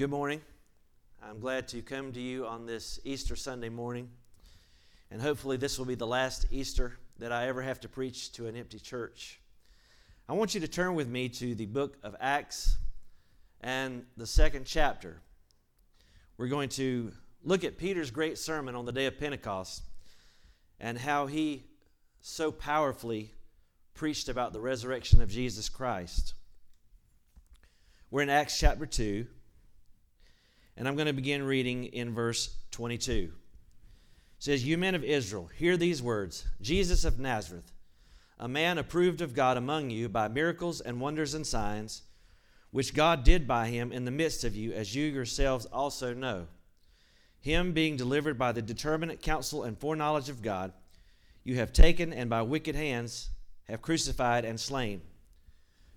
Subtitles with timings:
[0.00, 0.40] Good morning.
[1.22, 4.08] I'm glad to come to you on this Easter Sunday morning.
[5.10, 8.46] And hopefully, this will be the last Easter that I ever have to preach to
[8.46, 9.42] an empty church.
[10.26, 12.78] I want you to turn with me to the book of Acts
[13.60, 15.20] and the second chapter.
[16.38, 17.12] We're going to
[17.44, 19.82] look at Peter's great sermon on the day of Pentecost
[20.80, 21.64] and how he
[22.22, 23.34] so powerfully
[23.92, 26.32] preached about the resurrection of Jesus Christ.
[28.10, 29.26] We're in Acts chapter 2,
[30.76, 33.12] and I'm going to begin reading in verse 22.
[33.12, 33.30] It
[34.38, 37.72] says, You men of Israel, hear these words Jesus of Nazareth,
[38.38, 42.02] a man approved of God among you by miracles and wonders and signs,
[42.70, 46.46] which God did by him in the midst of you, as you yourselves also know.
[47.40, 50.72] Him being delivered by the determinate counsel and foreknowledge of God,
[51.42, 53.30] you have taken and by wicked hands
[53.68, 55.02] have crucified and slain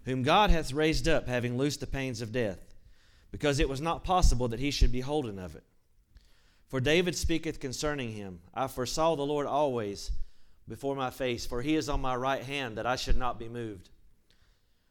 [0.05, 2.72] whom God hath raised up, having loosed the pains of death,
[3.33, 5.63] because it was not possible that he should be holden of it.
[6.67, 10.11] For David speaketh concerning him I foresaw the Lord always
[10.67, 13.49] before my face, for he is on my right hand, that I should not be
[13.49, 13.89] moved.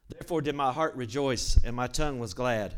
[0.08, 2.74] Therefore did my heart rejoice, and my tongue was glad.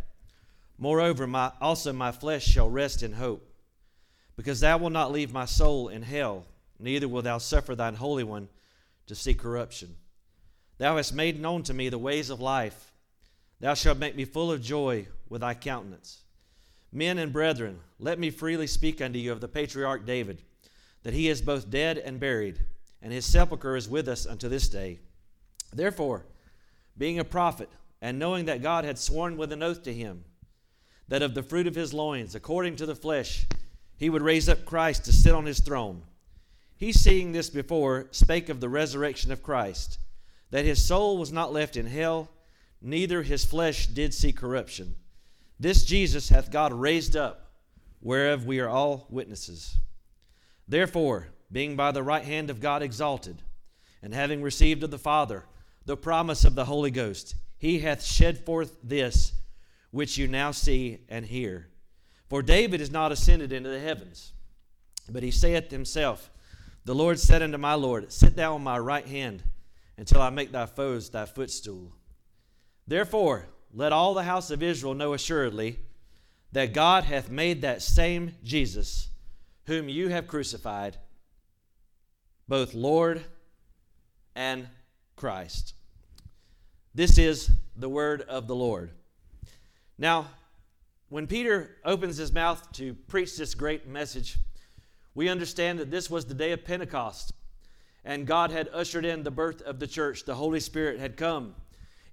[0.77, 3.51] Moreover, my, also my flesh shall rest in hope,
[4.37, 6.45] because thou wilt not leave my soul in hell,
[6.79, 8.49] neither wilt thou suffer thine Holy One
[9.07, 9.97] to see corruption.
[10.77, 12.93] Thou hast made known to me the ways of life.
[13.61, 16.23] Thou shalt make me full of joy with thy countenance.
[16.93, 20.43] Men and brethren, let me freely speak unto you of the patriarch David,
[21.03, 22.61] that he is both dead and buried,
[23.03, 25.01] and his sepulchre is with us unto this day.
[25.73, 26.25] Therefore,
[26.97, 27.69] being a prophet,
[28.01, 30.25] and knowing that God had sworn with an oath to him,
[31.09, 33.47] that of the fruit of his loins, according to the flesh,
[33.97, 36.03] he would raise up Christ to sit on his throne.
[36.77, 39.99] He, seeing this before, spake of the resurrection of Christ
[40.51, 42.31] that his soul was not left in hell,
[42.81, 44.95] neither his flesh did see corruption.
[45.65, 47.51] This Jesus hath God raised up,
[48.03, 49.79] whereof we are all witnesses.
[50.69, 53.41] Therefore, being by the right hand of God exalted,
[54.03, 55.47] and having received of the Father
[55.87, 59.33] the promise of the Holy Ghost, he hath shed forth this
[59.91, 61.71] which you now see and hear.
[62.29, 64.35] For David is not ascended into the heavens,
[65.09, 66.31] but he saith himself,
[66.85, 69.43] The Lord said unto my Lord, Sit thou on my right hand
[69.97, 71.95] until I make thy foes thy footstool.
[72.87, 75.81] Therefore, let all the house of Israel know assuredly
[76.53, 79.09] that God hath made that same Jesus,
[79.67, 80.97] whom you have crucified,
[82.47, 83.25] both Lord
[84.37, 84.69] and
[85.17, 85.75] Christ.
[86.95, 88.93] This is the word of the Lord.
[89.99, 90.29] Now,
[91.09, 94.39] when Peter opens his mouth to preach this great message,
[95.17, 97.33] we understand that this was the day of Pentecost
[98.05, 100.25] and God had ushered in the birth of the church.
[100.25, 101.55] The Holy Spirit had come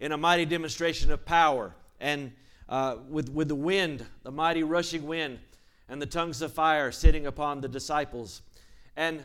[0.02, 2.34] in a mighty demonstration of power and
[2.68, 5.38] uh, with, with the wind, the mighty rushing wind,
[5.88, 8.42] and the tongues of fire sitting upon the disciples.
[8.98, 9.24] And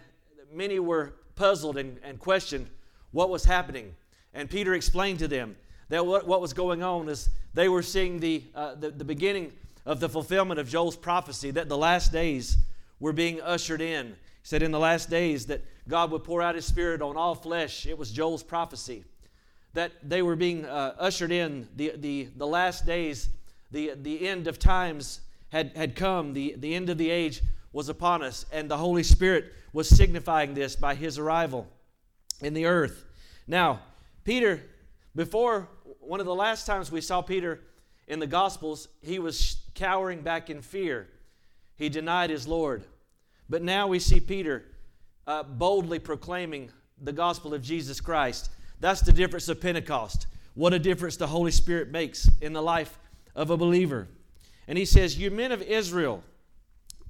[0.53, 2.69] many were puzzled and, and questioned
[3.11, 3.95] what was happening.
[4.35, 5.57] And Peter explained to them
[5.89, 9.53] that what, what was going on is they were seeing the, uh, the, the beginning
[9.87, 12.59] of the fulfillment of Joel's prophecy that the last days
[13.01, 14.09] were being ushered in.
[14.09, 17.35] He said in the last days that God would pour out His Spirit on all
[17.35, 17.87] flesh.
[17.87, 19.05] It was Joel's prophecy
[19.77, 21.69] that they were being uh, ushered in.
[21.77, 23.29] The, the, the last days,
[23.71, 25.21] the, the end of times
[25.51, 27.43] had, had come, the, the end of the age
[27.75, 31.67] was upon us, and the Holy Spirit was signifying this by His arrival
[32.41, 33.05] in the earth.
[33.47, 33.81] Now,
[34.25, 34.63] Peter,
[35.15, 35.69] before
[36.01, 37.61] one of the last times we saw Peter
[38.09, 41.07] in the Gospels, he was cowering back in fear.
[41.77, 42.85] He denied his Lord.
[43.51, 44.65] But now we see Peter
[45.27, 48.51] uh, boldly proclaiming the gospel of Jesus Christ.
[48.81, 50.27] That's the difference of Pentecost.
[50.55, 52.99] What a difference the Holy Spirit makes in the life
[53.35, 54.09] of a believer.
[54.69, 56.23] And he says, You men of Israel,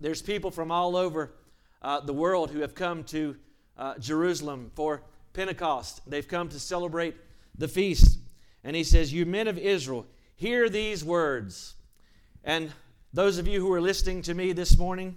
[0.00, 1.32] there's people from all over
[1.82, 3.37] uh, the world who have come to
[3.79, 5.02] uh, Jerusalem for
[5.32, 6.00] Pentecost.
[6.08, 7.17] They've come to celebrate
[7.56, 8.19] the feast.
[8.64, 10.06] And he says, You men of Israel,
[10.37, 11.75] hear these words.
[12.44, 12.73] And
[13.12, 15.17] those of you who are listening to me this morning,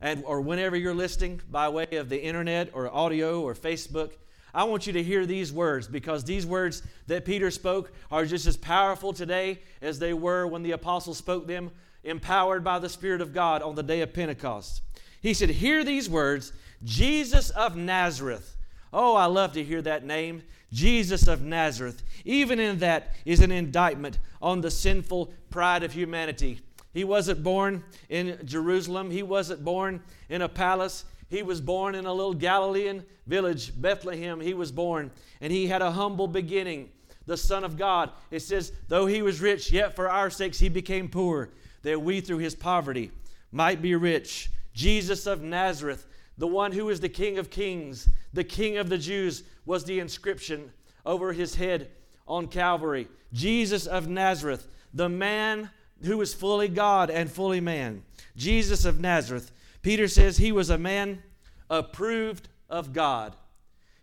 [0.00, 4.12] and or whenever you're listening by way of the internet or audio or Facebook,
[4.54, 8.46] I want you to hear these words because these words that Peter spoke are just
[8.46, 11.70] as powerful today as they were when the apostles spoke them,
[12.04, 14.82] empowered by the Spirit of God on the day of Pentecost.
[15.20, 16.52] He said, Hear these words
[16.84, 18.56] Jesus of Nazareth.
[18.92, 20.42] Oh, I love to hear that name.
[20.72, 22.02] Jesus of Nazareth.
[22.24, 26.60] Even in that is an indictment on the sinful pride of humanity.
[26.92, 31.04] He wasn't born in Jerusalem, he wasn't born in a palace.
[31.28, 34.40] He was born in a little Galilean village, Bethlehem.
[34.40, 35.10] He was born,
[35.40, 36.90] and he had a humble beginning.
[37.26, 38.10] The Son of God.
[38.30, 41.50] It says, though he was rich, yet for our sakes he became poor,
[41.82, 43.10] that we through his poverty
[43.52, 44.50] might be rich.
[44.72, 46.06] Jesus of Nazareth,
[46.38, 50.00] the one who is the King of kings, the King of the Jews, was the
[50.00, 50.72] inscription
[51.04, 51.90] over his head
[52.26, 53.08] on Calvary.
[53.32, 55.68] Jesus of Nazareth, the man
[56.02, 58.02] who was fully God and fully man.
[58.36, 59.52] Jesus of Nazareth.
[59.88, 61.22] Peter says he was a man
[61.70, 63.34] approved of God.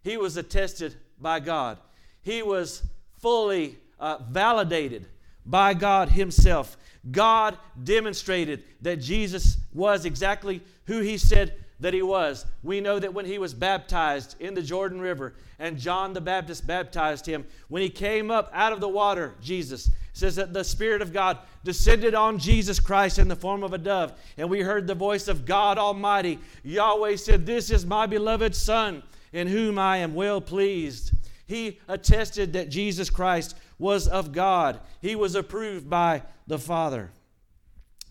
[0.02, 1.78] He was attested by God.
[2.24, 2.82] He was
[3.20, 5.06] fully uh, validated
[5.46, 6.76] by God Himself.
[7.12, 12.46] God demonstrated that Jesus was exactly who He said that He was.
[12.64, 16.66] We know that when He was baptized in the Jordan River and John the Baptist
[16.66, 21.02] baptized Him, when He came up out of the water, Jesus says that the Spirit
[21.02, 24.88] of God descended on Jesus Christ in the form of a dove, and we heard
[24.88, 26.40] the voice of God Almighty.
[26.64, 31.12] Yahweh said, This is my beloved Son, in whom I am well pleased.
[31.46, 37.12] He attested that Jesus Christ was of God, he was approved by the Father.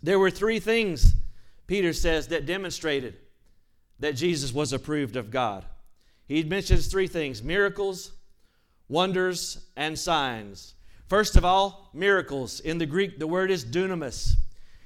[0.02, 1.14] There were three things,
[1.66, 3.16] Peter says, that demonstrated
[4.04, 5.64] that Jesus was approved of God.
[6.28, 8.12] He mentions three things miracles,
[8.86, 10.74] wonders, and signs.
[11.08, 12.60] First of all, miracles.
[12.60, 14.34] In the Greek, the word is dunamis.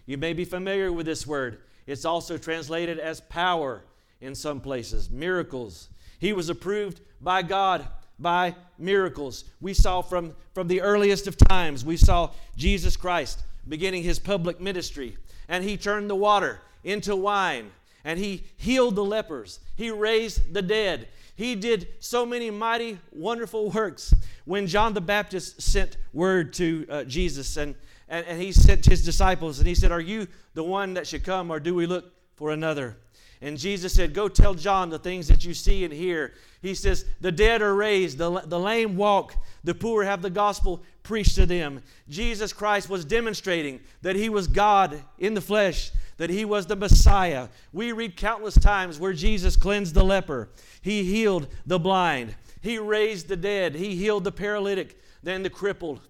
[0.06, 1.58] You may be familiar with this word.
[1.84, 3.82] It's also translated as power
[4.20, 5.10] in some places.
[5.10, 5.88] Miracles.
[6.20, 7.88] He was approved by God
[8.20, 9.46] by miracles.
[9.60, 14.60] We saw from, from the earliest of times, we saw Jesus Christ beginning his public
[14.60, 15.16] ministry,
[15.48, 17.72] and he turned the water into wine,
[18.08, 21.08] and he healed the lepers, he raised the dead.
[21.36, 24.14] He did so many mighty, wonderful works.
[24.46, 27.74] When John the Baptist sent word to uh, Jesus and,
[28.08, 31.22] and, and he sent his disciples, and he said, Are you the one that should
[31.22, 32.96] come, or do we look for another?
[33.42, 36.32] And Jesus said, Go tell John the things that you see and hear.
[36.62, 39.34] He says, The dead are raised, the, the lame walk,
[39.64, 41.82] the poor have the gospel preached to them.
[42.08, 46.76] Jesus Christ was demonstrating that he was God in the flesh, that he was the
[46.76, 47.48] Messiah.
[47.72, 50.50] We read countless times where Jesus cleansed the leper,
[50.82, 56.00] he healed the blind, he raised the dead, he healed the paralytic, then the crippled.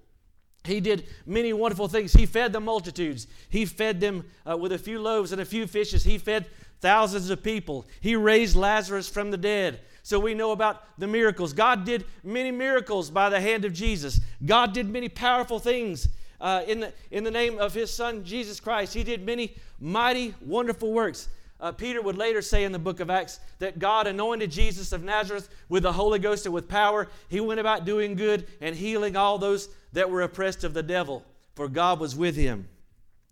[0.64, 2.12] He did many wonderful things.
[2.12, 3.26] He fed the multitudes.
[3.48, 6.04] He fed them uh, with a few loaves and a few fishes.
[6.04, 6.46] He fed
[6.80, 7.86] thousands of people.
[8.00, 9.80] He raised Lazarus from the dead.
[10.02, 11.52] So we know about the miracles.
[11.52, 14.20] God did many miracles by the hand of Jesus.
[14.44, 16.08] God did many powerful things
[16.40, 18.94] uh, in, the, in the name of his son, Jesus Christ.
[18.94, 21.28] He did many mighty, wonderful works.
[21.60, 25.02] Uh, Peter would later say in the book of Acts that God anointed Jesus of
[25.02, 27.08] Nazareth with the Holy Ghost and with power.
[27.28, 31.24] He went about doing good and healing all those that were oppressed of the devil,
[31.56, 32.68] for God was with him.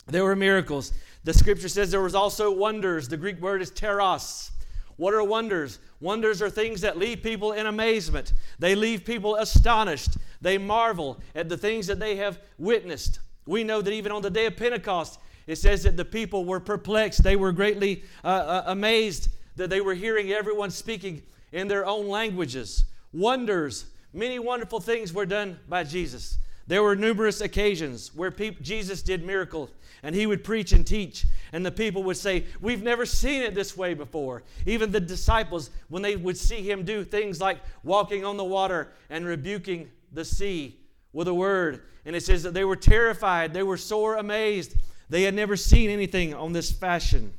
[0.07, 0.93] There were miracles.
[1.23, 3.09] The scripture says there was also wonders.
[3.09, 4.51] The Greek word is teros.
[4.97, 5.79] What are wonders?
[6.01, 8.33] Wonders are things that leave people in amazement.
[8.59, 10.17] They leave people astonished.
[10.41, 13.21] They marvel at the things that they have witnessed.
[13.47, 16.61] We know that even on the day of Pentecost, it says that the people were
[16.61, 17.23] perplexed.
[17.23, 21.23] They were greatly uh, uh, amazed that they were hearing everyone speaking
[21.53, 22.85] in their own languages.
[23.13, 26.39] Wonders, many wonderful things were done by Jesus.
[26.67, 29.71] There were numerous occasions where Jesus did miracles
[30.03, 33.55] and he would preach and teach, and the people would say, We've never seen it
[33.55, 34.43] this way before.
[34.67, 38.93] Even the disciples, when they would see him do things like walking on the water
[39.11, 40.79] and rebuking the sea
[41.13, 44.77] with a word, and it says that they were terrified, they were sore amazed.
[45.09, 47.33] They had never seen anything on this fashion.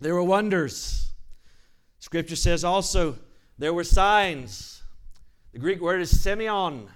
[0.00, 1.12] There were wonders.
[1.98, 3.16] Scripture says also
[3.58, 4.82] there were signs.
[5.52, 6.88] The Greek word is semeion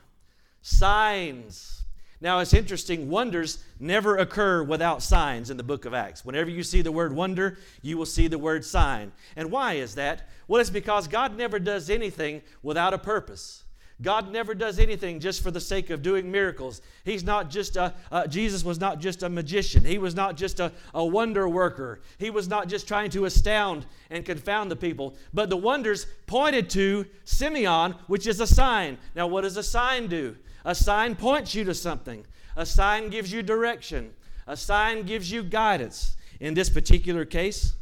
[0.65, 1.83] signs.
[2.23, 6.25] Now, it's interesting, wonders never occur without signs in the book of Acts.
[6.25, 9.13] Whenever you see the word wonder, you will see the word sign.
[9.37, 10.27] And why is that?
[10.49, 13.65] Well, it's because God never does anything without a purpose.
[14.01, 16.81] God never does anything just for the sake of doing miracles.
[17.05, 19.85] He's not just a, uh, Jesus was not just a magician.
[19.85, 22.01] He was not just a, a wonder worker.
[22.17, 25.15] He was not just trying to astound and confound the people.
[25.35, 28.97] But the wonders pointed to semeion, which is a sign.
[29.15, 30.37] Now, what does a sign do?
[30.65, 32.25] A sign points you to something,
[32.57, 34.13] a sign gives you direction,
[34.47, 36.17] a sign gives you guidance.
[36.41, 37.75] In this particular case,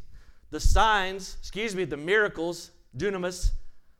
[0.50, 3.52] the signs, excuse me, the miracles, dunamis,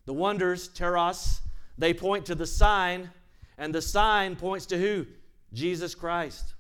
[0.05, 1.41] the wonders, teros,
[1.79, 3.11] they point to the sign,
[3.57, 5.07] and the sign points to who?
[5.53, 6.55] Jesus Christ.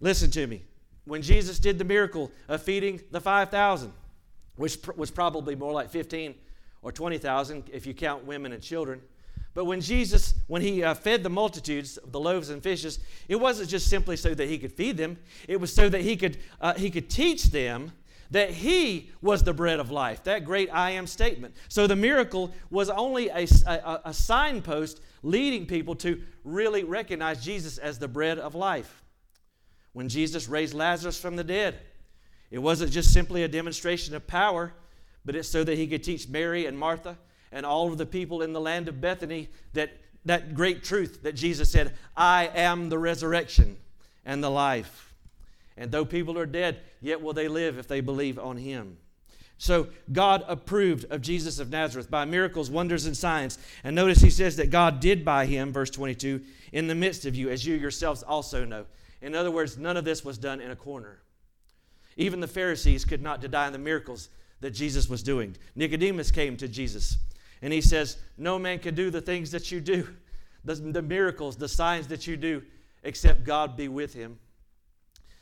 [0.00, 0.62] Listen to me.
[1.04, 3.92] When Jesus did the miracle of feeding the 5,000,
[4.56, 6.34] which was probably more like 15
[6.82, 9.00] or 20,000 if you count women and children,
[9.56, 13.36] but when Jesus, when he uh, fed the multitudes of the loaves and fishes, it
[13.36, 15.16] wasn't just simply so that he could feed them.
[15.48, 17.92] It was so that he could, uh, he could teach them
[18.30, 20.22] that he was the bread of life.
[20.24, 21.54] That great I am statement.
[21.68, 27.78] So the miracle was only a, a, a signpost leading people to really recognize Jesus
[27.78, 29.02] as the bread of life.
[29.94, 31.78] when Jesus raised Lazarus from the dead.
[32.50, 34.74] It wasn't just simply a demonstration of power,
[35.24, 37.16] but it's so that he could teach Mary and Martha
[37.56, 39.90] and all of the people in the land of Bethany that
[40.26, 43.76] that great truth that Jesus said, I am the resurrection
[44.24, 45.14] and the life.
[45.76, 48.98] And though people are dead, yet will they live if they believe on him.
[49.58, 53.58] So God approved of Jesus of Nazareth by miracles, wonders, and signs.
[53.84, 57.34] And notice he says that God did by him, verse 22, in the midst of
[57.34, 58.84] you, as you yourselves also know.
[59.22, 61.20] In other words, none of this was done in a corner.
[62.16, 64.28] Even the Pharisees could not deny the miracles
[64.60, 65.56] that Jesus was doing.
[65.74, 67.16] Nicodemus came to Jesus
[67.62, 70.08] and he says, No man can do the things that you do,
[70.64, 72.62] the, the miracles, the signs that you do,
[73.02, 74.38] except God be with him.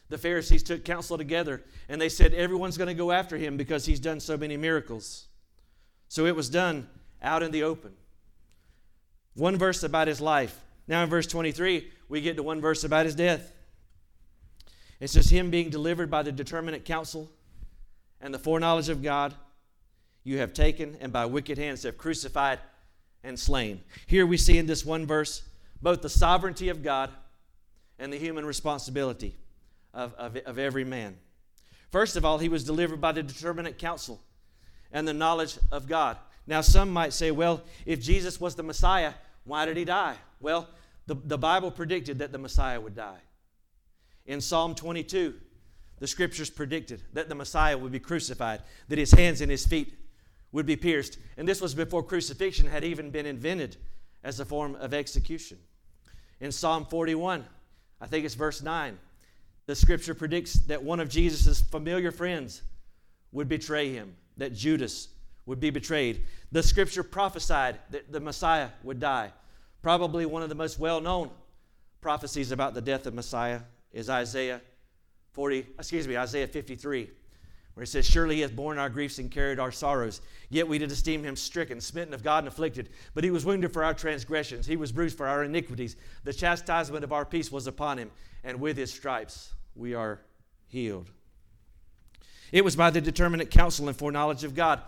[0.08, 3.86] The Pharisees took counsel together and they said, Everyone's going to go after him because
[3.86, 5.26] he's done so many miracles.
[6.08, 6.88] So it was done
[7.22, 7.92] out in the open.
[9.34, 10.60] One verse about his life.
[10.86, 13.52] Now in verse 23, we get to one verse about his death.
[15.00, 17.30] It says, Him being delivered by the determinate counsel
[18.20, 19.34] and the foreknowledge of God,
[20.24, 22.58] you have taken and by wicked hands have crucified
[23.22, 23.82] and slain.
[24.06, 25.42] Here we see in this one verse
[25.80, 27.10] both the sovereignty of God
[27.98, 29.36] and the human responsibility
[29.92, 31.16] of, of, of every man.
[31.92, 34.20] First of all, he was delivered by the determinate counsel
[34.90, 36.16] and the knowledge of God.
[36.46, 39.12] Now, some might say, well, if Jesus was the Messiah,
[39.44, 40.16] why did he die?
[40.40, 40.68] Well,
[41.06, 43.20] the, the Bible predicted that the Messiah would die.
[44.26, 45.34] In Psalm 22,
[46.00, 49.94] the scriptures predicted that the Messiah would be crucified, that his hands and his feet
[50.54, 51.18] would be pierced.
[51.36, 53.76] And this was before crucifixion had even been invented
[54.22, 55.58] as a form of execution.
[56.40, 57.44] In Psalm 41,
[58.00, 58.96] I think it's verse 9,
[59.66, 62.62] the scripture predicts that one of Jesus' familiar friends
[63.32, 65.08] would betray him, that Judas
[65.44, 66.22] would be betrayed.
[66.52, 69.32] The scripture prophesied that the Messiah would die.
[69.82, 71.30] Probably one of the most well known
[72.00, 73.60] prophecies about the death of Messiah
[73.92, 74.60] is Isaiah
[75.32, 77.10] 40, excuse me, Isaiah 53,
[77.74, 80.20] where it says, Surely he has borne our griefs and carried our sorrows.
[80.48, 82.90] Yet we did esteem him stricken, smitten of God, and afflicted.
[83.14, 85.96] But he was wounded for our transgressions, he was bruised for our iniquities.
[86.24, 88.10] The chastisement of our peace was upon him,
[88.42, 90.20] and with his stripes we are
[90.66, 91.10] healed.
[92.52, 94.80] It was by the determinate counsel and foreknowledge of God.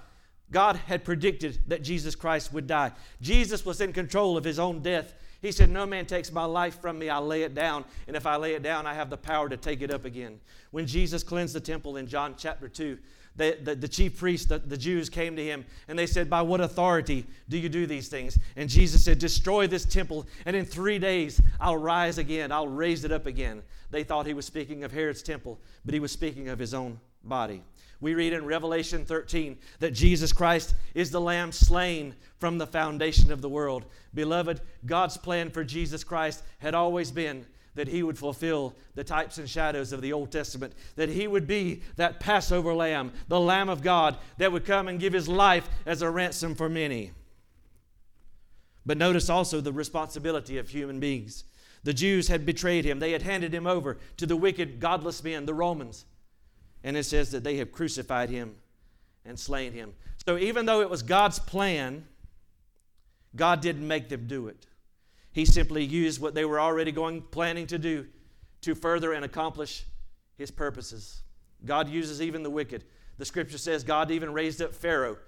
[0.50, 2.92] God had predicted that Jesus Christ would die.
[3.20, 5.14] Jesus was in control of his own death.
[5.46, 7.84] He said, No man takes my life from me, I lay it down.
[8.08, 10.40] And if I lay it down, I have the power to take it up again.
[10.72, 12.98] When Jesus cleansed the temple in John chapter 2,
[13.36, 16.42] the, the, the, chief priests, the, the Jews came to him and they said, By
[16.42, 18.38] what authority do you do these things?
[18.56, 22.50] And Jesus said, Destroy this temple, and in three days I'll rise again.
[22.50, 23.62] I'll raise it up again.
[23.90, 26.98] They thought he was speaking of Herod's temple, but he was speaking of his own
[27.28, 27.62] body.
[28.00, 33.32] We read in Revelation 13 that Jesus Christ is the Lamb slain from the foundation
[33.32, 33.86] of the world.
[34.12, 39.38] Beloved, God's plan for Jesus Christ had always been that he would fulfill the types
[39.38, 43.68] and shadows of the Old Testament, that he would be that Passover lamb, the Lamb
[43.68, 47.12] of God that would come and give his life as a ransom for many.
[48.84, 51.44] But notice also the responsibility of human beings.
[51.84, 55.46] The Jews had betrayed him, they had handed him over to the wicked, godless men,
[55.46, 56.04] the Romans.
[56.86, 58.54] And it says that they have crucified him
[59.24, 59.92] and slain him.
[60.24, 62.06] So even though it was God's plan,
[63.34, 64.66] God didn't make them do it.
[65.32, 68.06] He simply used what they were already going planning to do
[68.60, 69.84] to further and accomplish
[70.38, 71.22] his purposes.
[71.64, 72.84] God uses even the wicked.
[73.18, 75.18] The scripture says God even raised up Pharaoh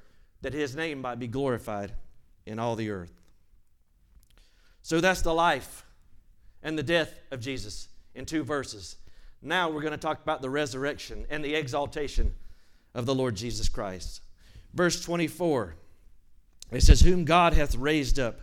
[0.43, 1.93] that his name might be glorified
[2.47, 3.21] in all the earth.
[4.83, 5.85] So that's the life
[6.63, 8.95] and the death of Jesus in two verses.
[9.41, 12.35] Now we're going to talk about the resurrection and the exaltation
[12.95, 14.23] of the Lord Jesus Christ.
[14.75, 15.75] Verse 24,
[16.73, 18.41] it says, Whom God hath raised up,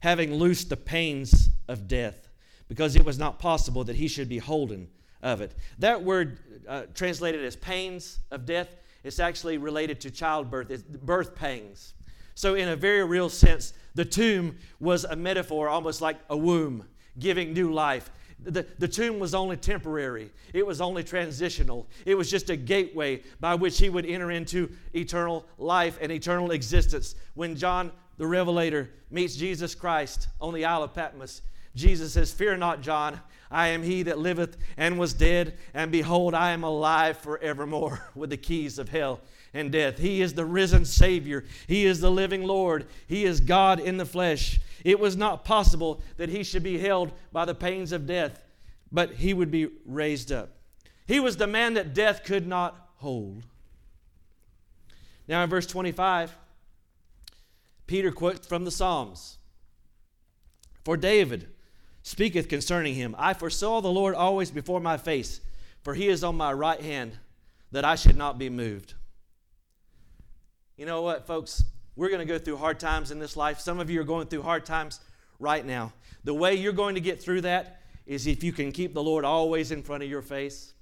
[0.00, 2.28] having loosed the pains of death,
[2.68, 4.88] because it was not possible that he should be holden
[5.22, 5.54] of it.
[5.78, 6.38] That word
[6.68, 8.68] uh, translated as pains of death,
[9.06, 11.94] is actually related to childbirth, it's birth pangs.
[12.34, 16.84] So, in a very real sense, the tomb was a metaphor, almost like a womb,
[17.18, 18.10] giving new life.
[18.38, 21.86] The, the tomb was only temporary, it was only transitional.
[22.04, 26.50] It was just a gateway by which he would enter into eternal life and eternal
[26.50, 27.14] existence.
[27.34, 31.42] When John the Revelator meets Jesus Christ on the Isle of Patmos,
[31.74, 33.20] Jesus says, Fear not, John.
[33.50, 38.30] I am he that liveth and was dead, and behold, I am alive forevermore with
[38.30, 39.20] the keys of hell
[39.54, 39.98] and death.
[39.98, 41.44] He is the risen Savior.
[41.68, 42.86] He is the living Lord.
[43.06, 44.58] He is God in the flesh.
[44.86, 48.40] It was not possible that he should be held by the pains of death,
[48.92, 50.50] but he would be raised up.
[51.08, 53.42] He was the man that death could not hold.
[55.26, 56.36] Now, in verse 25,
[57.88, 59.38] Peter quotes from the Psalms
[60.84, 61.48] For David
[62.04, 65.40] speaketh concerning him I foresaw the Lord always before my face,
[65.82, 67.18] for he is on my right hand,
[67.72, 68.94] that I should not be moved.
[70.76, 71.64] You know what, folks?
[71.96, 73.58] We're going to go through hard times in this life.
[73.58, 75.00] Some of you are going through hard times
[75.40, 75.92] right now.
[76.24, 79.24] The way you're going to get through that is if you can keep the Lord
[79.24, 80.74] always in front of your face.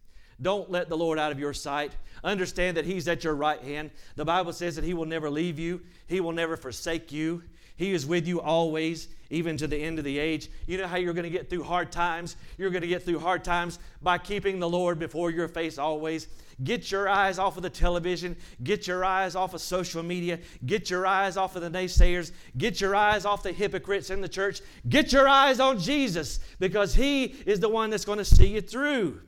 [0.42, 1.92] Don't let the Lord out of your sight.
[2.24, 3.92] Understand that He's at your right hand.
[4.16, 7.42] The Bible says that He will never leave you, He will never forsake you.
[7.76, 10.48] He is with you always, even to the end of the age.
[10.66, 12.36] You know how you're going to get through hard times?
[12.56, 16.28] You're going to get through hard times by keeping the Lord before your face always.
[16.62, 18.36] Get your eyes off of the television.
[18.62, 20.38] Get your eyes off of social media.
[20.64, 22.30] Get your eyes off of the naysayers.
[22.56, 24.60] Get your eyes off the hypocrites in the church.
[24.88, 28.60] Get your eyes on Jesus because He is the one that's going to see you
[28.60, 29.20] through.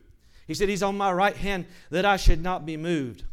[0.46, 3.24] He said, He's on my right hand that I should not be moved.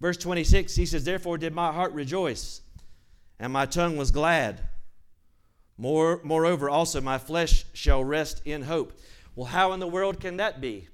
[0.00, 2.60] Verse 26, he says, Therefore did my heart rejoice,
[3.38, 4.60] and my tongue was glad.
[5.76, 8.92] More, moreover, also my flesh shall rest in hope.
[9.34, 10.88] Well, how in the world can that be?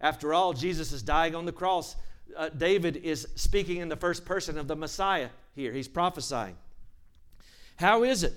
[0.00, 1.96] After all, Jesus is dying on the cross.
[2.36, 5.72] Uh, David is speaking in the first person of the Messiah here.
[5.72, 6.56] He's prophesying.
[7.76, 8.34] How is it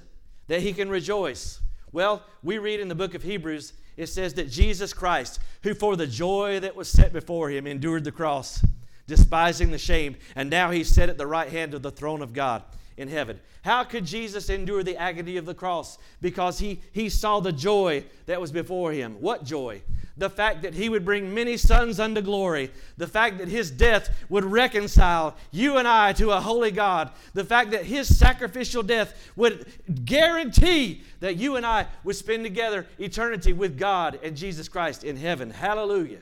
[0.47, 1.59] that he can rejoice?
[1.91, 5.95] Well, we read in the book of Hebrews, it says that Jesus Christ, who for
[5.95, 8.63] the joy that was set before him endured the cross,
[9.05, 12.33] despising the shame, and now he's set at the right hand of the throne of
[12.33, 12.63] God
[12.99, 13.39] in heaven.
[13.63, 15.97] How could Jesus endure the agony of the cross?
[16.21, 19.15] Because he, he saw the joy that was before him.
[19.21, 19.81] What joy?
[20.17, 22.71] The fact that he would bring many sons unto glory.
[22.97, 27.11] The fact that his death would reconcile you and I to a holy God.
[27.33, 29.65] The fact that his sacrificial death would
[30.03, 35.15] guarantee that you and I would spend together eternity with God and Jesus Christ in
[35.15, 35.51] heaven.
[35.51, 36.19] Hallelujah.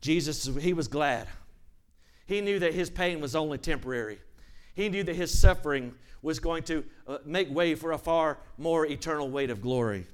[0.00, 1.26] Jesus, he was glad.
[2.26, 4.18] He knew that his pain was only temporary.
[4.74, 8.86] He knew that his suffering was going to uh, make way for a far more
[8.86, 10.06] eternal weight of glory.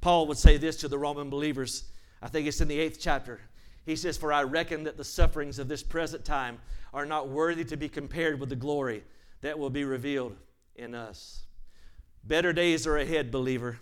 [0.00, 1.84] Paul would say this to the Roman believers.
[2.22, 3.40] I think it's in the eighth chapter.
[3.84, 6.58] He says, For I reckon that the sufferings of this present time
[6.94, 9.02] are not worthy to be compared with the glory
[9.42, 10.36] that will be revealed
[10.76, 11.42] in us.
[12.24, 13.78] Better days are ahead, believer.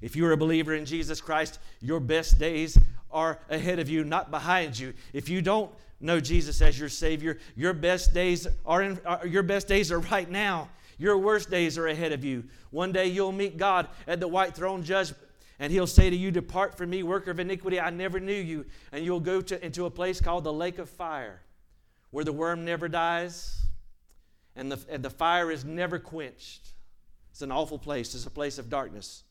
[0.00, 2.78] If you're a believer in Jesus Christ, your best days
[3.10, 4.94] are ahead of you, not behind you.
[5.12, 9.42] If you don't know Jesus as your Savior, your best days are, in, are your
[9.42, 10.68] best days are right now.
[10.98, 12.44] Your worst days are ahead of you.
[12.70, 15.22] One day you'll meet God at the white throne judgment.
[15.60, 18.66] And he'll say to you, Depart from me, worker of iniquity, I never knew you.
[18.92, 21.40] And you'll go to, into a place called the lake of fire,
[22.10, 23.60] where the worm never dies
[24.58, 26.68] and the, and the fire is never quenched.
[27.30, 28.14] It's an awful place.
[28.14, 29.22] It's a place of darkness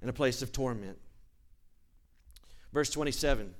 [0.00, 0.98] and a place of torment.
[2.72, 3.52] Verse 27.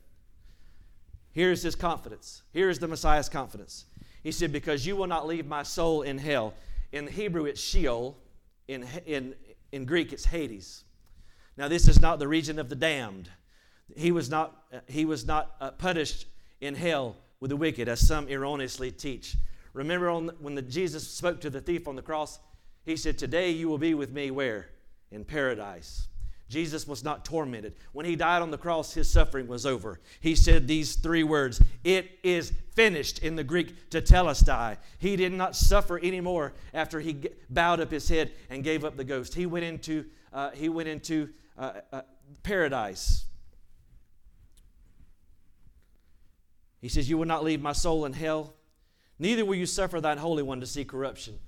[1.32, 2.42] Here is his confidence.
[2.52, 3.84] Here is the Messiah's confidence.
[4.22, 6.54] He said, Because you will not leave my soul in hell.
[6.92, 8.16] In Hebrew, it's Sheol.
[8.66, 9.34] In, in,
[9.72, 10.84] in Greek, it's Hades.
[11.56, 13.30] Now, this is not the region of the damned.
[13.96, 16.26] He was not, he was not uh, punished
[16.60, 19.36] in hell with the wicked, as some erroneously teach.
[19.72, 22.38] Remember on, when the, Jesus spoke to the thief on the cross?
[22.84, 24.68] He said, Today you will be with me where?
[25.10, 26.08] In paradise.
[26.48, 27.74] Jesus was not tormented.
[27.92, 30.00] When he died on the cross, his suffering was over.
[30.20, 34.78] He said these three words It is finished in the Greek, tetelestai.
[34.98, 39.04] He did not suffer anymore after he bowed up his head and gave up the
[39.04, 39.34] ghost.
[39.34, 42.02] He went into, uh, he went into uh, uh,
[42.42, 43.26] paradise.
[46.80, 48.54] He says, You will not leave my soul in hell,
[49.18, 51.38] neither will you suffer thine Holy One to see corruption.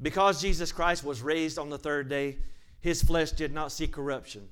[0.00, 2.36] Because Jesus Christ was raised on the third day,
[2.84, 4.46] his flesh did not see corruption.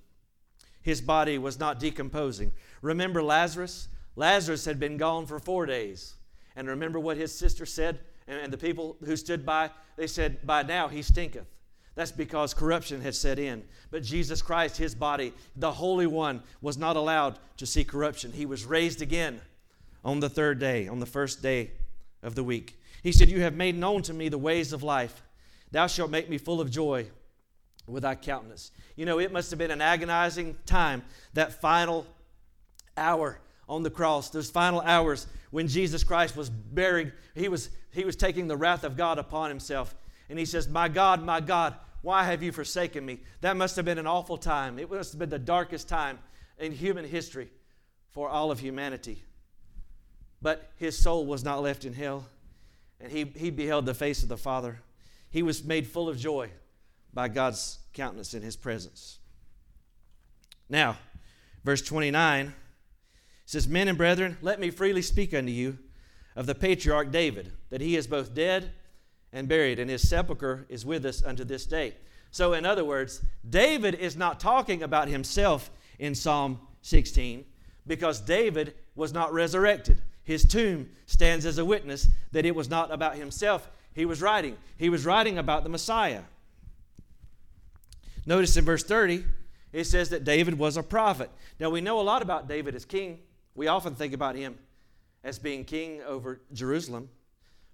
[0.81, 2.53] His body was not decomposing.
[2.81, 3.89] Remember Lazarus?
[4.17, 6.15] Lazarus had been gone for four days.
[6.57, 8.01] And remember what his sister said?
[8.27, 9.69] And, the people who stood by,
[9.99, 11.45] they said, By now he stinketh.
[11.95, 13.65] That's because corruption had set in.
[13.91, 18.33] But Jesus Christ, his body, the Holy One, was not allowed to see corruption.
[18.33, 19.43] He was raised again
[20.07, 21.73] on the third day, on the first day
[22.23, 22.81] of the week.
[23.03, 25.23] He said, You have made known to me the ways of life.
[25.71, 27.09] Thou shalt make me full of joy
[27.87, 28.71] with thy countenance.
[28.97, 31.03] You know, it must have been an agonizing time,
[31.35, 32.07] that final
[32.97, 37.13] hour on the cross, those final hours when Jesus Christ was buried.
[37.35, 39.95] He was, he was taking the wrath of God upon himself.
[40.29, 43.21] And he says, My God, my God, why have you forsaken me?
[43.41, 44.79] That must have been an awful time.
[44.79, 46.19] It must have been the darkest time
[46.59, 47.51] in human history
[48.11, 49.25] for all of humanity.
[50.41, 52.27] But his soul was not left in hell,
[53.01, 54.81] and he, he beheld the face of the Father.
[55.31, 56.51] He was made full of joy
[57.13, 59.19] by God's countenance in his presence.
[60.69, 60.97] Now,
[61.65, 62.55] verse 29
[63.45, 65.79] says, Men and brethren, let me freely speak unto you
[66.35, 68.71] of the patriarch David, that he is both dead
[69.33, 71.95] and buried, and his sepulchre is with us unto this day.
[72.31, 77.45] So, in other words, David is not talking about himself in Psalm 16
[77.87, 80.01] because David was not resurrected.
[80.25, 84.57] His tomb stands as a witness that it was not about himself he was writing.
[84.79, 86.23] He was writing about the Messiah.
[88.27, 89.25] Notice in verse 30,
[89.73, 91.31] it says that David was a prophet.
[91.59, 93.21] Now, we know a lot about David as king.
[93.55, 94.59] We often think about him
[95.25, 97.09] as being king over Jerusalem.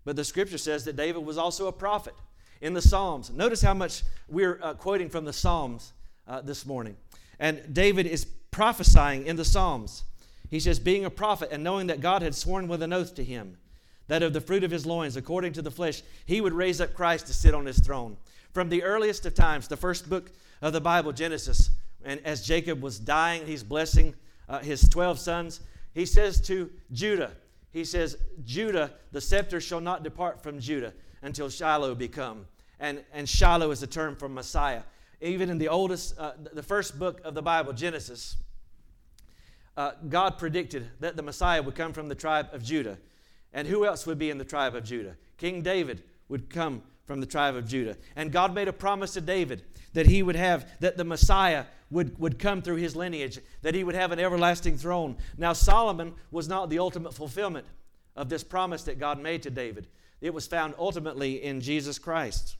[0.05, 2.15] But the scripture says that David was also a prophet
[2.61, 3.31] in the Psalms.
[3.31, 5.93] Notice how much we're uh, quoting from the Psalms
[6.27, 6.97] uh, this morning.
[7.39, 10.05] And David is prophesying in the Psalms.
[10.51, 13.25] He says, being a prophet and knowing that God had sworn with an oath to
[13.25, 13.59] him
[14.09, 16.95] that of the fruit of his loins, according to the flesh, he would raise up
[16.95, 18.17] Christ to sit on his throne.
[18.53, 20.31] From the earliest of times, the first book
[20.63, 21.71] of the Bible, Genesis,
[22.05, 24.15] and as Jacob was dying, he's blessing
[24.49, 25.61] uh, his 12 sons.
[25.95, 27.33] He says to Judah,
[27.71, 32.47] he says, Judah, the scepter shall not depart from Judah until Shiloh be come.
[32.81, 34.83] And, and Shiloh is a term for Messiah.
[35.21, 38.37] Even in the oldest, uh, the first book of the Bible, Genesis,
[39.77, 42.99] uh, God predicted that the Messiah would come from the tribe of Judah.
[43.53, 45.17] And who else would be in the tribe of Judah?
[45.37, 47.97] King David would come from the tribe of Judah.
[48.15, 52.17] And God made a promise to David that he would have, that the Messiah would,
[52.21, 55.17] would come through his lineage, that he would have an everlasting throne.
[55.37, 57.67] Now, Solomon was not the ultimate fulfillment
[58.15, 59.89] of this promise that God made to David,
[60.21, 62.57] it was found ultimately in Jesus Christ.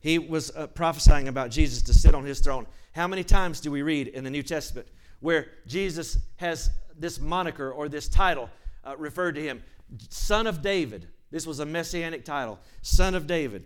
[0.00, 2.66] He was uh, prophesying about Jesus to sit on his throne.
[2.92, 4.86] How many times do we read in the New Testament
[5.20, 8.48] where Jesus has this moniker or this title
[8.84, 9.62] uh, referred to him
[10.10, 11.08] Son of David.
[11.30, 13.64] This was a messianic title Son of David.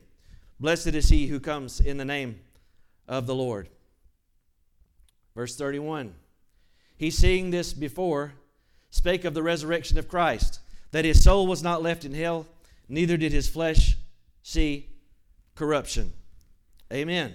[0.58, 2.40] Blessed is he who comes in the name
[3.08, 3.68] of the Lord.
[5.34, 6.14] Verse 31
[6.96, 8.34] He, seeing this before,
[8.90, 12.46] spake of the resurrection of Christ, that his soul was not left in hell,
[12.88, 13.96] neither did his flesh
[14.42, 14.88] see
[15.54, 16.12] corruption.
[16.92, 17.34] Amen.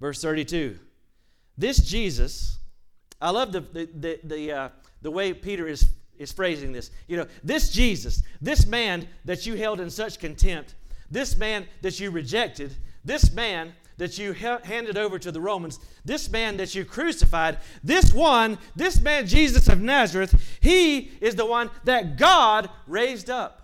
[0.00, 0.78] Verse 32
[1.56, 2.58] This Jesus,
[3.20, 4.68] I love the, the, the, the, uh,
[5.02, 6.90] the way Peter is is phrasing this.
[7.08, 10.74] You know, this Jesus, this man that you held in such contempt,
[11.10, 12.74] this man that you rejected,
[13.04, 18.12] this man that you handed over to the Romans, this man that you crucified, this
[18.12, 23.60] one, this man Jesus of Nazareth, he is the one that God raised up.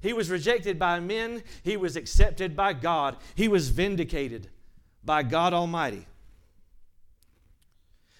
[0.00, 4.48] He was rejected by men, he was accepted by God, he was vindicated
[5.04, 6.06] by God Almighty.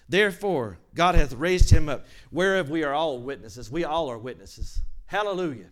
[0.09, 3.71] Therefore, God hath raised him up, whereof we are all witnesses.
[3.71, 4.81] We all are witnesses.
[5.05, 5.69] Hallelujah.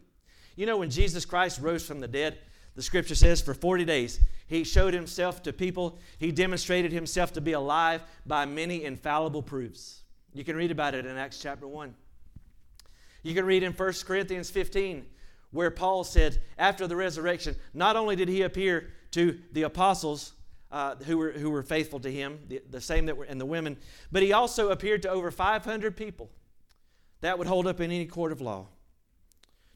[0.55, 2.37] You know, when Jesus Christ rose from the dead,
[2.75, 5.97] the scripture says for 40 days, he showed himself to people.
[6.19, 10.01] He demonstrated himself to be alive by many infallible proofs.
[10.33, 11.95] You can read about it in Acts chapter 1.
[13.23, 15.05] You can read in 1 Corinthians 15,
[15.51, 20.33] where Paul said, after the resurrection, not only did he appear to the apostles,
[20.71, 23.45] uh, who, were, who were faithful to him, the, the same that were, and the
[23.45, 23.77] women.
[24.11, 26.29] But he also appeared to over 500 people.
[27.21, 28.67] That would hold up in any court of law.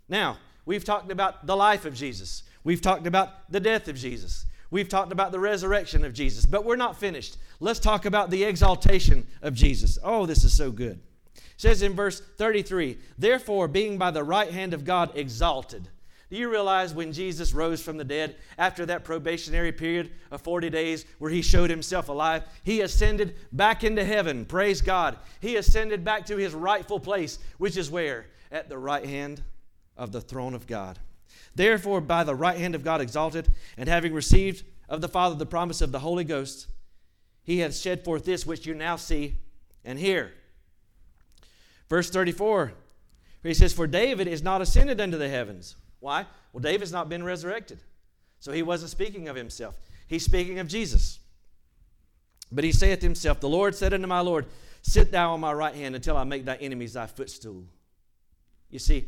[0.08, 2.44] Now, we've talked about the life of Jesus.
[2.64, 4.46] We've talked about the death of Jesus.
[4.70, 6.46] We've talked about the resurrection of Jesus.
[6.46, 7.38] But we're not finished.
[7.60, 9.98] Let's talk about the exaltation of Jesus.
[10.04, 11.00] Oh, this is so good.
[11.36, 15.90] It says in verse 33 Therefore, being by the right hand of God exalted,
[16.32, 20.70] do you realize when Jesus rose from the dead, after that probationary period of 40
[20.70, 24.46] days where he showed himself alive, he ascended back into heaven?
[24.46, 25.18] Praise God.
[25.42, 28.28] He ascended back to his rightful place, which is where?
[28.50, 29.44] At the right hand
[29.98, 31.00] of the throne of God.
[31.54, 35.46] Therefore, by the right hand of God exalted, and having received of the Father the
[35.46, 36.68] promise of the Holy Ghost,
[37.44, 39.36] he hath shed forth this which you now see
[39.84, 40.32] and hear.
[41.90, 42.72] Verse 34,
[43.44, 46.26] he says, For David is not ascended unto the heavens why?
[46.52, 47.80] Well, David's not been resurrected.
[48.42, 49.76] So he wasn't speaking of himself.
[50.08, 51.20] He's speaking of Jesus.
[52.52, 54.48] But he saith himself, The Lord said unto my Lord,
[54.82, 57.64] Sit thou on my right hand until I make thy enemies thy footstool.
[58.70, 59.06] You see,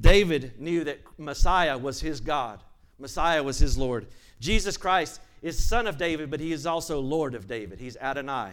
[0.00, 2.62] David knew that Messiah was his God,
[2.98, 4.06] Messiah was his Lord.
[4.40, 7.80] Jesus Christ is son of David, but he is also Lord of David.
[7.80, 8.52] He's Adonai.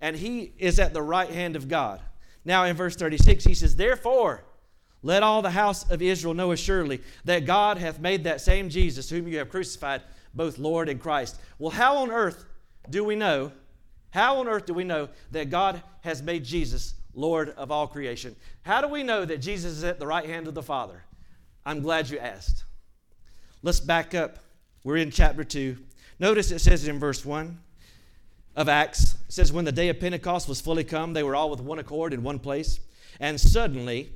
[0.00, 2.00] And he is at the right hand of God.
[2.44, 4.44] Now in verse 36, he says, Therefore,
[5.02, 9.10] let all the house of Israel know assuredly that God hath made that same Jesus,
[9.10, 10.02] whom you have crucified,
[10.34, 11.40] both Lord and Christ.
[11.58, 12.44] Well, how on earth
[12.88, 13.52] do we know?
[14.10, 18.36] How on earth do we know that God has made Jesus Lord of all creation?
[18.62, 21.02] How do we know that Jesus is at the right hand of the Father?
[21.66, 22.64] I'm glad you asked.
[23.62, 24.38] Let's back up.
[24.84, 25.76] We're in chapter 2.
[26.18, 27.58] Notice it says in verse 1
[28.54, 31.50] of Acts, it says, When the day of Pentecost was fully come, they were all
[31.50, 32.80] with one accord in one place.
[33.20, 34.12] And suddenly,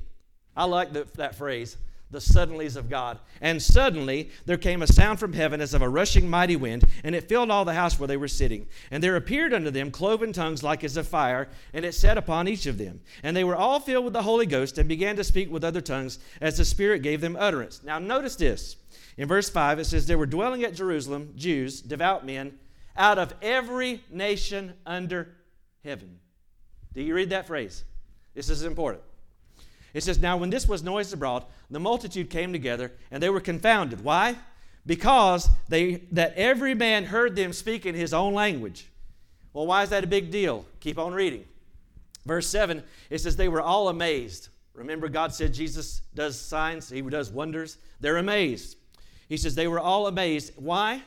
[0.57, 1.77] I like the, that phrase.
[2.09, 3.19] the suddenlies of God.
[3.41, 7.13] And suddenly there came a sound from heaven as of a rushing mighty wind, and
[7.13, 8.67] it filled all the house where they were sitting.
[8.91, 12.47] And there appeared unto them cloven tongues like as of fire, and it sat upon
[12.47, 13.01] each of them.
[13.23, 15.81] And they were all filled with the Holy Ghost, and began to speak with other
[15.81, 17.81] tongues as the Spirit gave them utterance.
[17.83, 18.77] Now notice this.
[19.17, 22.57] In verse 5, it says, There were dwelling at Jerusalem Jews, devout men,
[22.95, 25.35] out of every nation under
[25.83, 26.19] heaven.
[26.93, 27.83] Do you read that phrase?
[28.33, 29.03] This is important.
[29.97, 33.39] It says, Now when this was noised abroad, the multitude came together, and they were
[33.39, 34.03] confounded.
[34.03, 34.35] Why?
[34.85, 38.91] Because they that every man heard them speak in his own language.
[39.53, 40.67] Well, why is that a big deal?
[40.81, 41.45] Keep on reading.
[42.27, 44.49] Verse 7, it says, They were all amazed.
[44.75, 47.79] Remember, God said Jesus does signs, He does wonders.
[47.99, 48.77] They're amazed.
[49.27, 50.53] He says, They were all amazed.
[50.57, 51.01] Why?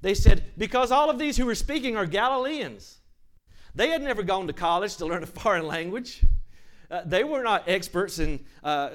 [0.00, 3.00] They said, Because all of these who were speaking are Galileans.
[3.74, 6.22] They had never gone to college to learn a foreign language.
[6.90, 8.90] Uh, they were not experts in, uh,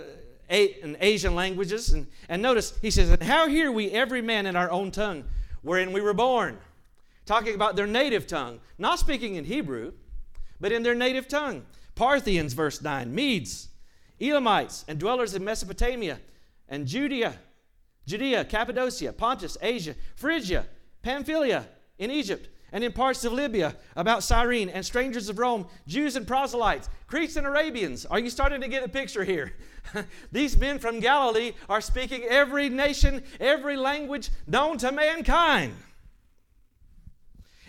[0.49, 1.91] a- in Asian languages.
[1.91, 5.23] And, and notice, he says, how hear we every man in our own tongue
[5.61, 6.57] wherein we were born?
[7.25, 9.93] Talking about their native tongue, not speaking in Hebrew,
[10.59, 11.65] but in their native tongue.
[11.95, 13.69] Parthians, verse 9, Medes,
[14.19, 16.19] Elamites, and dwellers in Mesopotamia
[16.67, 17.37] and Judea,
[18.07, 20.65] Judea, Cappadocia, Pontus, Asia, Phrygia,
[21.03, 21.67] Pamphylia,
[21.99, 26.27] in Egypt and in parts of Libya, about Cyrene, and strangers of Rome, Jews and
[26.27, 28.05] proselytes, Cretes and Arabians.
[28.05, 29.53] Are you starting to get a picture here?
[30.31, 35.75] These men from Galilee are speaking every nation, every language known to mankind.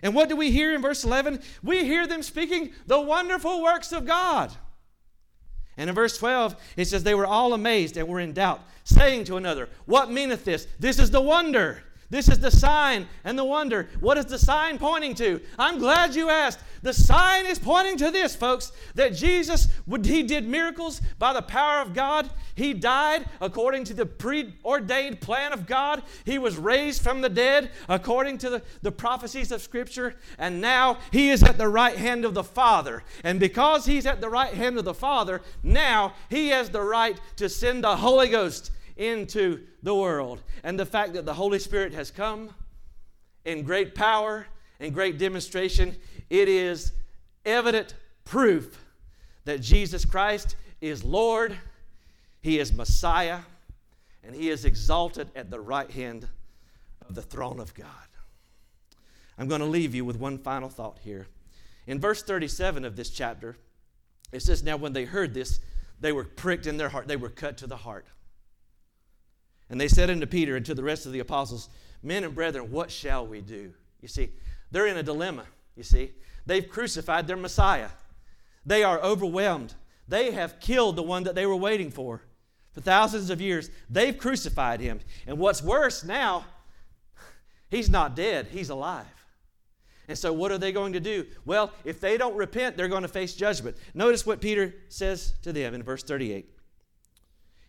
[0.02, 1.40] And what do we hear in verse 11?
[1.62, 4.52] We hear them speaking the wonderful works of God.
[5.76, 9.24] And in verse 12, it says, They were all amazed and were in doubt, saying
[9.24, 10.66] to another, What meaneth this?
[10.78, 11.82] This is the wonder.
[12.10, 13.88] This is the sign and the wonder.
[14.00, 15.40] What is the sign pointing to?
[15.56, 16.58] I'm glad you asked.
[16.82, 19.68] The sign is pointing to this, folks, that Jesus,
[20.02, 22.28] he did miracles by the power of God.
[22.56, 26.02] He died according to the preordained plan of God.
[26.24, 30.16] He was raised from the dead according to the, the prophecies of Scripture.
[30.36, 33.04] And now he is at the right hand of the Father.
[33.22, 37.20] And because he's at the right hand of the Father, now he has the right
[37.36, 40.42] to send the Holy Ghost into the world.
[40.62, 42.50] And the fact that the Holy Spirit has come
[43.44, 44.46] in great power
[44.78, 45.96] and great demonstration,
[46.28, 46.92] it is
[47.44, 48.84] evident proof
[49.44, 51.56] that Jesus Christ is Lord,
[52.40, 53.40] He is Messiah,
[54.22, 56.28] and He is exalted at the right hand
[57.08, 57.86] of the throne of God.
[59.38, 61.26] I'm going to leave you with one final thought here.
[61.86, 63.56] In verse 37 of this chapter,
[64.32, 65.60] it says, Now when they heard this,
[65.98, 68.06] they were pricked in their heart, they were cut to the heart.
[69.70, 71.68] And they said unto Peter and to the rest of the apostles,
[72.02, 73.72] Men and brethren, what shall we do?
[74.00, 74.30] You see,
[74.70, 75.44] they're in a dilemma,
[75.76, 76.12] you see.
[76.46, 77.90] They've crucified their Messiah.
[78.64, 79.74] They are overwhelmed.
[80.08, 82.22] They have killed the one that they were waiting for.
[82.72, 85.00] For thousands of years, they've crucified him.
[85.26, 86.46] And what's worse now,
[87.70, 89.06] he's not dead, he's alive.
[90.08, 91.26] And so, what are they going to do?
[91.44, 93.76] Well, if they don't repent, they're going to face judgment.
[93.94, 96.48] Notice what Peter says to them in verse 38.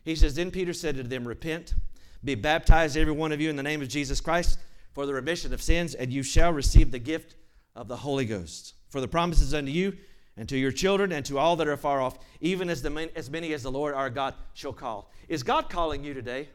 [0.04, 1.76] He says, Then Peter said to them, Repent
[2.24, 4.58] be baptized, every one of you, in the name of Jesus Christ
[4.94, 7.36] for the remission of sins, and you shall receive the gift
[7.76, 8.74] of the Holy Ghost.
[8.90, 9.96] For the promises unto you
[10.36, 13.30] and to your children and to all that are far off, even as, the, as
[13.30, 15.12] many as the Lord our God shall call.
[15.30, 16.50] Is God calling you today?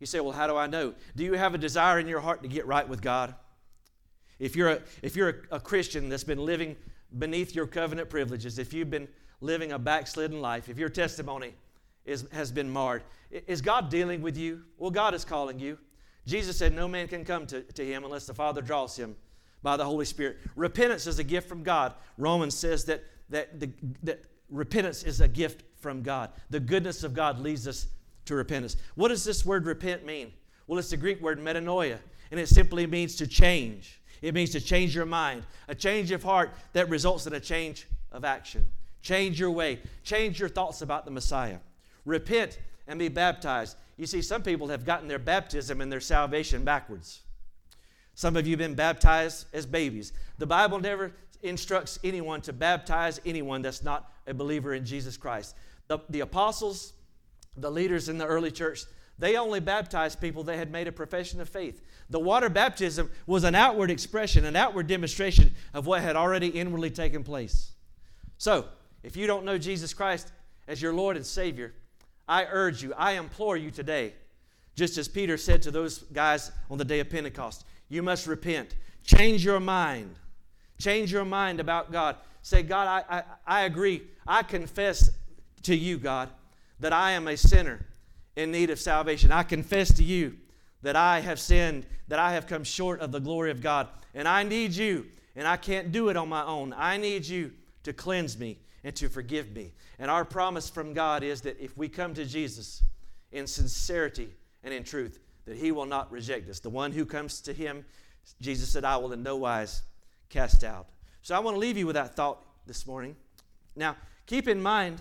[0.00, 0.94] You say, Well, how do I know?
[1.16, 3.34] Do you have a desire in your heart to get right with God?
[4.38, 6.76] If you're a, if you're a, a Christian that's been living
[7.18, 9.08] beneath your covenant privileges, if you've been
[9.40, 11.54] living a backslidden life, if your testimony
[12.08, 13.02] is, has been marred.
[13.30, 14.62] Is God dealing with you?
[14.78, 15.78] Well, God is calling you.
[16.26, 19.16] Jesus said, No man can come to, to him unless the Father draws him
[19.62, 20.38] by the Holy Spirit.
[20.56, 21.94] Repentance is a gift from God.
[22.16, 23.70] Romans says that, that, the,
[24.02, 26.30] that repentance is a gift from God.
[26.50, 27.88] The goodness of God leads us
[28.24, 28.76] to repentance.
[28.94, 30.32] What does this word repent mean?
[30.66, 31.98] Well, it's the Greek word metanoia,
[32.30, 34.00] and it simply means to change.
[34.20, 37.86] It means to change your mind, a change of heart that results in a change
[38.12, 38.66] of action.
[39.00, 41.58] Change your way, change your thoughts about the Messiah
[42.04, 43.76] repent, and be baptized.
[43.96, 47.20] You see, some people have gotten their baptism and their salvation backwards.
[48.14, 50.12] Some of you have been baptized as babies.
[50.38, 55.54] The Bible never instructs anyone to baptize anyone that's not a believer in Jesus Christ.
[55.86, 56.94] The, the apostles,
[57.56, 58.84] the leaders in the early church,
[59.18, 61.82] they only baptized people that had made a profession of faith.
[62.10, 66.90] The water baptism was an outward expression, an outward demonstration of what had already inwardly
[66.90, 67.72] taken place.
[68.38, 68.66] So,
[69.02, 70.32] if you don't know Jesus Christ
[70.66, 71.74] as your Lord and Savior,
[72.28, 74.12] I urge you, I implore you today,
[74.74, 78.76] just as Peter said to those guys on the day of Pentecost, you must repent.
[79.02, 80.14] Change your mind.
[80.78, 82.16] Change your mind about God.
[82.42, 84.02] Say, God, I, I, I agree.
[84.26, 85.10] I confess
[85.62, 86.28] to you, God,
[86.80, 87.84] that I am a sinner
[88.36, 89.32] in need of salvation.
[89.32, 90.36] I confess to you
[90.82, 94.28] that I have sinned, that I have come short of the glory of God, and
[94.28, 96.74] I need you, and I can't do it on my own.
[96.76, 97.52] I need you
[97.84, 99.72] to cleanse me and to forgive me.
[99.98, 102.82] And our promise from God is that if we come to Jesus
[103.32, 104.30] in sincerity
[104.62, 106.60] and in truth, that He will not reject us.
[106.60, 107.84] The one who comes to Him,
[108.40, 109.82] Jesus said, I will in no wise
[110.28, 110.88] cast out.
[111.22, 113.16] So I want to leave you with that thought this morning.
[113.74, 115.00] Now, keep in mind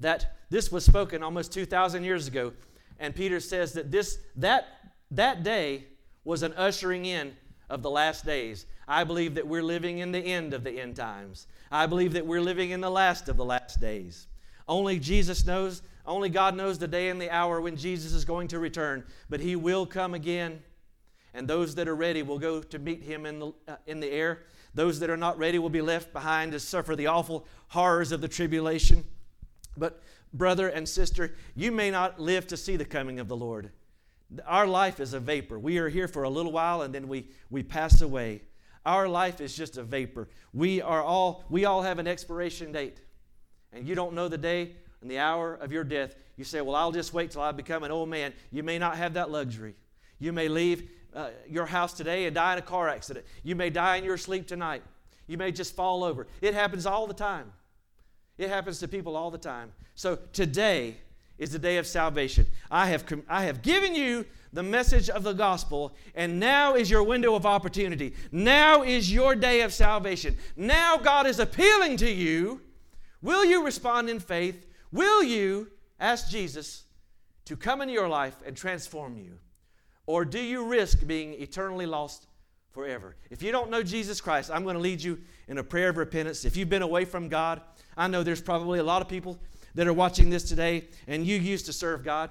[0.00, 2.52] that this was spoken almost 2,000 years ago,
[2.98, 4.66] and Peter says that this, that,
[5.10, 5.84] that day
[6.24, 7.32] was an ushering in
[7.70, 8.66] of the last days.
[8.86, 11.46] I believe that we're living in the end of the end times.
[11.70, 14.26] I believe that we're living in the last of the last days.
[14.68, 18.48] Only Jesus knows, only God knows the day and the hour when Jesus is going
[18.48, 20.62] to return, but He will come again,
[21.32, 24.10] and those that are ready will go to meet Him in the, uh, in the
[24.10, 24.42] air.
[24.74, 28.20] Those that are not ready will be left behind to suffer the awful horrors of
[28.20, 29.04] the tribulation.
[29.76, 30.02] But,
[30.32, 33.70] brother and sister, you may not live to see the coming of the Lord.
[34.46, 35.58] Our life is a vapor.
[35.58, 38.42] We are here for a little while and then we, we pass away.
[38.86, 40.28] Our life is just a vapor.
[40.52, 43.00] We are all we all have an expiration date.
[43.72, 46.14] And you don't know the day and the hour of your death.
[46.36, 48.96] You say, "Well, I'll just wait till I become an old man." You may not
[48.96, 49.74] have that luxury.
[50.18, 53.26] You may leave uh, your house today and die in a car accident.
[53.42, 54.82] You may die in your sleep tonight.
[55.26, 56.26] You may just fall over.
[56.40, 57.52] It happens all the time.
[58.38, 59.72] It happens to people all the time.
[59.94, 60.96] So today
[61.40, 62.46] is the day of salvation.
[62.70, 67.02] I have, I have given you the message of the gospel, and now is your
[67.02, 68.14] window of opportunity.
[68.30, 70.36] Now is your day of salvation.
[70.54, 72.60] Now God is appealing to you.
[73.22, 74.66] Will you respond in faith?
[74.92, 76.84] Will you ask Jesus
[77.46, 79.38] to come into your life and transform you?
[80.06, 82.26] Or do you risk being eternally lost
[82.72, 83.16] forever?
[83.30, 85.96] If you don't know Jesus Christ, I'm going to lead you in a prayer of
[85.96, 86.44] repentance.
[86.44, 87.62] If you've been away from God,
[87.96, 89.38] I know there's probably a lot of people
[89.74, 92.30] that are watching this today and you used to serve God.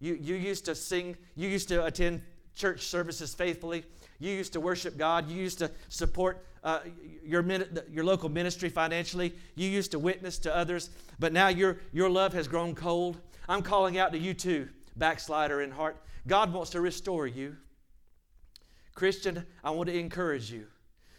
[0.00, 2.22] You, you used to sing, you used to attend
[2.54, 3.84] church services faithfully.
[4.18, 5.28] You used to worship God.
[5.28, 6.80] You used to support uh,
[7.24, 7.44] your,
[7.90, 9.34] your local ministry financially.
[9.54, 10.90] You used to witness to others.
[11.18, 13.20] But now your, your love has grown cold.
[13.48, 15.96] I'm calling out to you too, backslider in heart.
[16.26, 17.56] God wants to restore you.
[18.94, 20.66] Christian, I want to encourage you.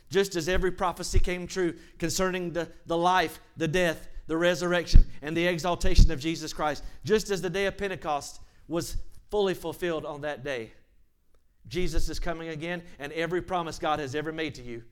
[0.09, 5.35] Just as every prophecy came true concerning the, the life, the death, the resurrection, and
[5.35, 8.97] the exaltation of Jesus Christ, just as the day of Pentecost was
[9.29, 10.71] fully fulfilled on that day,
[11.67, 14.83] Jesus is coming again, and every promise God has ever made to you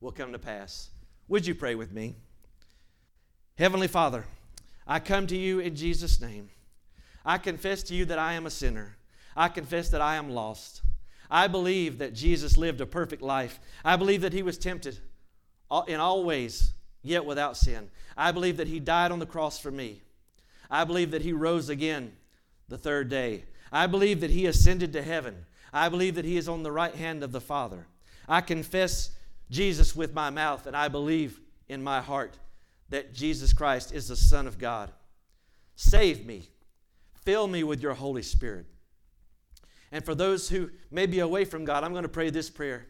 [0.00, 0.90] will come to pass.
[1.28, 2.16] Would you pray with me?
[3.56, 4.24] Heavenly Father,
[4.86, 6.48] I come to you in Jesus' name.
[7.24, 8.96] I confess to you that I am a sinner.
[9.36, 10.82] I confess that I am lost.
[11.30, 13.60] I believe that Jesus lived a perfect life.
[13.84, 14.98] I believe that he was tempted
[15.86, 16.72] in all ways,
[17.08, 17.90] yet without sin.
[18.16, 20.02] I believe that he died on the cross for me.
[20.70, 22.12] I believe that he rose again
[22.68, 23.44] the third day.
[23.72, 25.46] I believe that he ascended to heaven.
[25.72, 27.86] I believe that he is on the right hand of the Father.
[28.28, 29.12] I confess
[29.50, 32.38] Jesus with my mouth, and I believe in my heart
[32.90, 34.90] that Jesus Christ is the Son of God.
[35.76, 36.48] Save me.
[37.24, 38.66] Fill me with your Holy Spirit.
[39.92, 42.86] And for those who may be away from God, I'm going to pray this prayer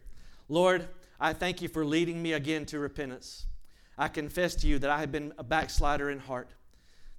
[0.49, 0.89] Lord,
[1.21, 3.47] I thank you for leading me again to repentance.
[3.99, 6.49] I confess to you that I have been a backslider in heart,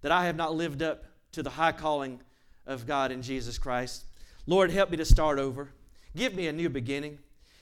[0.01, 2.21] that I have not lived up to the high calling
[2.65, 4.05] of God in Jesus Christ.
[4.47, 5.69] Lord, help me to start over.
[6.15, 7.19] Give me a new beginning.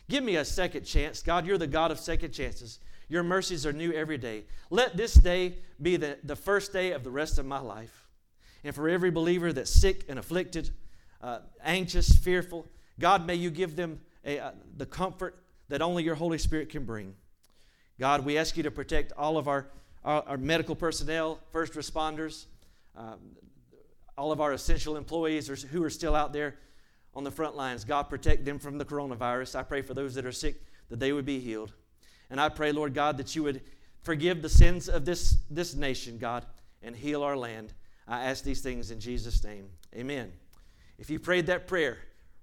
[0.08, 1.22] Give me a second chance.
[1.24, 2.80] God, you're the God of second chances.
[3.10, 4.44] Your mercies are new every day.
[4.70, 8.08] Let this day be the, the first day of the rest of my life.
[8.64, 10.70] And for every believer that's sick and afflicted,
[11.22, 12.68] uh, anxious, fearful.
[13.00, 16.86] God, may you give them a, uh, the comfort that only your Holy Spirit can
[16.86, 17.16] bring.
[18.00, 19.68] God, we ask you to protect all of our,
[20.04, 22.46] our, our medical personnel, first responders,
[22.96, 23.20] um,
[24.18, 26.56] all of our essential employees who are still out there
[27.14, 27.84] on the front lines.
[27.84, 29.56] God, protect them from the coronavirus.
[29.56, 31.74] I pray for those that are sick that they would be healed.
[32.30, 33.62] And I pray, Lord God, that you would
[34.02, 36.46] forgive the sins of this, this nation, God,
[36.84, 37.74] and heal our land.
[38.08, 39.70] I ask these things in Jesus' name.
[39.96, 40.32] Amen.
[40.98, 41.98] If you prayed that prayer,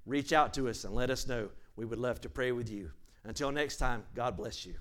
[0.07, 1.49] reach out to us and let us know.
[1.77, 2.91] We would love to pray with you.
[3.25, 4.75] Until next time, God bless you.